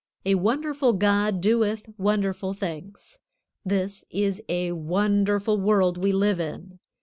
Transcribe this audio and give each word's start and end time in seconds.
A 0.25 0.33
wonderful 0.33 0.93
God 0.93 1.41
doeth 1.41 1.83
wonderful 1.95 2.53
things. 2.55 3.19
This 3.63 4.03
is 4.09 4.41
a 4.49 4.71
wonderful 4.71 5.59
world 5.59 5.99
we 5.99 6.11
live 6.11 6.39
in. 6.39 6.79